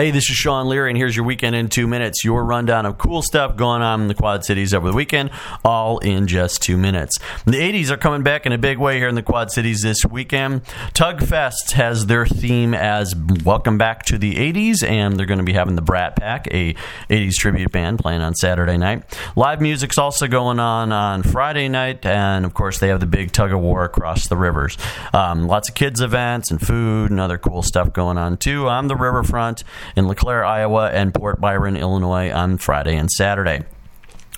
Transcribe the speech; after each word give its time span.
Hey, 0.00 0.10
this 0.10 0.30
is 0.30 0.36
Sean 0.36 0.66
Leary, 0.66 0.88
and 0.88 0.96
here's 0.96 1.14
your 1.14 1.26
weekend 1.26 1.54
in 1.54 1.68
two 1.68 1.86
minutes. 1.86 2.24
Your 2.24 2.42
rundown 2.42 2.86
of 2.86 2.96
cool 2.96 3.20
stuff 3.20 3.54
going 3.54 3.82
on 3.82 4.00
in 4.00 4.08
the 4.08 4.14
Quad 4.14 4.46
Cities 4.46 4.72
over 4.72 4.88
the 4.88 4.96
weekend, 4.96 5.28
all 5.62 5.98
in 5.98 6.26
just 6.26 6.62
two 6.62 6.78
minutes. 6.78 7.18
The 7.44 7.58
80s 7.58 7.90
are 7.90 7.98
coming 7.98 8.22
back 8.22 8.46
in 8.46 8.52
a 8.52 8.56
big 8.56 8.78
way 8.78 8.96
here 8.96 9.08
in 9.08 9.14
the 9.14 9.22
Quad 9.22 9.52
Cities 9.52 9.82
this 9.82 9.98
weekend. 10.06 10.62
Tug 10.94 11.22
Fest 11.22 11.72
has 11.72 12.06
their 12.06 12.24
theme 12.24 12.72
as 12.72 13.14
Welcome 13.44 13.76
Back 13.76 14.06
to 14.06 14.16
the 14.16 14.36
80s, 14.36 14.82
and 14.82 15.18
they're 15.18 15.26
going 15.26 15.36
to 15.36 15.44
be 15.44 15.52
having 15.52 15.76
the 15.76 15.82
Brat 15.82 16.16
Pack, 16.16 16.46
a 16.46 16.74
80s 17.10 17.34
tribute 17.34 17.70
band, 17.70 17.98
playing 17.98 18.22
on 18.22 18.34
Saturday 18.34 18.78
night. 18.78 19.02
Live 19.36 19.60
music's 19.60 19.98
also 19.98 20.26
going 20.26 20.58
on 20.58 20.92
on 20.92 21.22
Friday 21.22 21.68
night, 21.68 22.06
and 22.06 22.46
of 22.46 22.54
course, 22.54 22.78
they 22.78 22.88
have 22.88 23.00
the 23.00 23.06
big 23.06 23.32
tug 23.32 23.52
of 23.52 23.60
war 23.60 23.84
across 23.84 24.28
the 24.28 24.36
rivers. 24.38 24.78
Um, 25.12 25.46
lots 25.46 25.68
of 25.68 25.74
kids' 25.74 26.00
events 26.00 26.50
and 26.50 26.58
food 26.58 27.10
and 27.10 27.20
other 27.20 27.36
cool 27.36 27.62
stuff 27.62 27.92
going 27.92 28.16
on 28.16 28.38
too 28.38 28.66
on 28.66 28.88
the 28.88 28.96
riverfront 28.96 29.62
in 29.96 30.08
LeClaire, 30.08 30.44
Iowa, 30.44 30.90
and 30.90 31.12
Port 31.14 31.40
Byron, 31.40 31.76
Illinois 31.76 32.30
on 32.30 32.58
Friday 32.58 32.96
and 32.96 33.10
Saturday. 33.10 33.64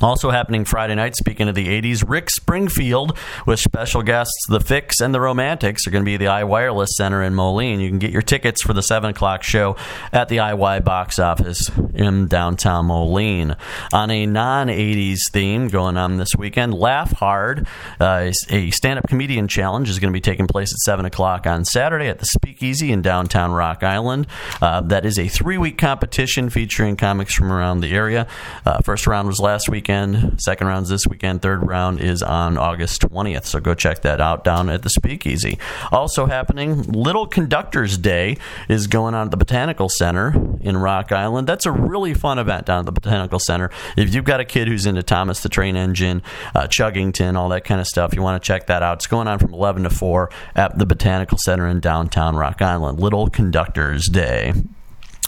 Also 0.02 0.30
happening 0.30 0.64
Friday 0.64 0.96
night, 0.96 1.14
speaking 1.14 1.48
of 1.48 1.54
the 1.54 1.68
80s, 1.68 2.02
Rick 2.04 2.28
Springfield 2.28 3.16
with 3.46 3.60
special 3.60 4.02
guests 4.02 4.34
The 4.48 4.58
Fixx 4.58 5.00
and 5.00 5.14
the 5.14 5.20
Romantics 5.20 5.86
are 5.86 5.92
going 5.92 6.02
to 6.02 6.04
be 6.04 6.14
at 6.14 6.18
the 6.18 6.24
iWireless 6.24 6.88
Center 6.88 7.22
in 7.22 7.36
Moline. 7.36 7.78
You 7.78 7.88
can 7.88 8.00
get 8.00 8.10
your 8.10 8.20
tickets 8.20 8.62
for 8.62 8.72
the 8.72 8.82
7 8.82 9.10
o'clock 9.10 9.44
show 9.44 9.76
at 10.12 10.28
the 10.28 10.38
IY 10.38 10.84
box 10.84 11.20
office 11.20 11.70
in 11.94 12.26
downtown 12.26 12.86
Moline. 12.86 13.54
On 13.92 14.10
a 14.10 14.26
non 14.26 14.66
80s 14.66 15.30
theme 15.30 15.68
going 15.68 15.96
on 15.96 16.16
this 16.16 16.34
weekend, 16.36 16.74
Laugh 16.74 17.12
Hard, 17.12 17.68
uh, 18.00 18.32
a 18.50 18.70
stand 18.72 18.98
up 18.98 19.06
comedian 19.06 19.46
challenge, 19.46 19.88
is 19.88 20.00
going 20.00 20.12
to 20.12 20.16
be 20.16 20.20
taking 20.20 20.48
place 20.48 20.72
at 20.72 20.78
7 20.78 21.04
o'clock 21.04 21.46
on 21.46 21.64
Saturday 21.64 22.08
at 22.08 22.18
the 22.18 22.26
Speakeasy 22.26 22.90
in 22.90 23.02
downtown 23.02 23.52
Rock 23.52 23.84
Island. 23.84 24.26
Uh, 24.60 24.80
that 24.80 25.06
is 25.06 25.16
a 25.16 25.28
three 25.28 25.58
week 25.58 25.78
competition 25.78 26.50
featuring 26.50 26.96
comics 26.96 27.32
from 27.32 27.52
around 27.52 27.82
the 27.82 27.92
area. 27.92 28.26
Uh, 28.66 28.80
first 28.80 29.06
round 29.06 29.28
was 29.28 29.38
last 29.38 29.68
weekend 29.68 29.91
weekend. 29.92 30.40
Second 30.40 30.66
round's 30.66 30.88
this 30.88 31.06
weekend. 31.06 31.42
Third 31.42 31.66
round 31.66 32.00
is 32.00 32.22
on 32.22 32.56
August 32.56 33.02
20th. 33.02 33.44
So 33.44 33.60
go 33.60 33.74
check 33.74 34.02
that 34.02 34.20
out 34.20 34.42
down 34.44 34.70
at 34.70 34.82
the 34.82 34.90
Speakeasy. 34.90 35.58
Also 35.90 36.26
happening, 36.26 36.82
Little 36.82 37.26
Conductors 37.26 37.98
Day 37.98 38.38
is 38.68 38.86
going 38.86 39.14
on 39.14 39.26
at 39.26 39.30
the 39.30 39.36
Botanical 39.36 39.88
Center 39.88 40.34
in 40.60 40.78
Rock 40.78 41.12
Island. 41.12 41.46
That's 41.46 41.66
a 41.66 41.72
really 41.72 42.14
fun 42.14 42.38
event 42.38 42.66
down 42.66 42.80
at 42.80 42.86
the 42.86 42.92
Botanical 42.92 43.38
Center. 43.38 43.70
If 43.96 44.14
you've 44.14 44.24
got 44.24 44.40
a 44.40 44.44
kid 44.44 44.68
who's 44.68 44.86
into 44.86 45.02
Thomas 45.02 45.40
the 45.40 45.48
Train 45.48 45.76
Engine, 45.76 46.22
uh, 46.54 46.68
Chuggington, 46.68 47.36
all 47.36 47.50
that 47.50 47.64
kind 47.64 47.80
of 47.80 47.86
stuff, 47.86 48.14
you 48.14 48.22
want 48.22 48.42
to 48.42 48.46
check 48.46 48.66
that 48.68 48.82
out. 48.82 48.98
It's 48.98 49.06
going 49.06 49.28
on 49.28 49.38
from 49.38 49.52
11 49.52 49.82
to 49.82 49.90
4 49.90 50.30
at 50.54 50.78
the 50.78 50.86
Botanical 50.86 51.38
Center 51.38 51.68
in 51.68 51.80
downtown 51.80 52.36
Rock 52.36 52.62
Island. 52.62 52.98
Little 52.98 53.28
Conductors 53.28 54.06
Day. 54.06 54.54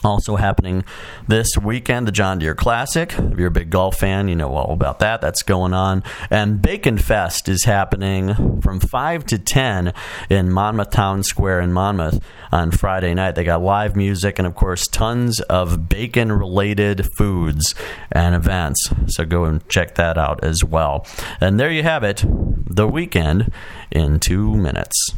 Also 0.02 0.36
happening 0.36 0.84
this 1.28 1.56
weekend, 1.56 2.06
the 2.06 2.12
John 2.12 2.38
Deere 2.38 2.54
Classic. 2.54 3.14
If 3.16 3.38
you're 3.38 3.48
a 3.48 3.50
big 3.50 3.70
golf 3.70 3.98
fan, 3.98 4.28
you 4.28 4.36
know 4.36 4.54
all 4.54 4.72
about 4.72 4.98
that. 4.98 5.22
That's 5.22 5.42
going 5.42 5.72
on. 5.72 6.02
And 6.28 6.60
Bacon 6.60 6.98
Fest 6.98 7.48
is 7.48 7.64
happening 7.64 8.60
from 8.60 8.80
5 8.80 9.24
to 9.26 9.38
10 9.38 9.94
in 10.28 10.50
Monmouth 10.50 10.90
Town 10.90 11.22
Square 11.22 11.60
in 11.60 11.72
Monmouth 11.72 12.22
on 12.52 12.70
Friday 12.70 13.14
night. 13.14 13.34
They 13.34 13.44
got 13.44 13.62
live 13.62 13.96
music 13.96 14.38
and, 14.38 14.46
of 14.46 14.54
course, 14.54 14.86
tons 14.86 15.40
of 15.40 15.88
bacon 15.88 16.32
related 16.32 17.08
foods 17.16 17.74
and 18.12 18.34
events. 18.34 18.90
So 19.06 19.24
go 19.24 19.44
and 19.44 19.66
check 19.70 19.94
that 19.94 20.18
out 20.18 20.44
as 20.44 20.62
well. 20.62 21.06
And 21.40 21.58
there 21.58 21.70
you 21.70 21.82
have 21.82 22.04
it 22.04 22.24
the 22.26 22.88
weekend 22.88 23.50
in 23.90 24.20
two 24.20 24.54
minutes. 24.54 25.14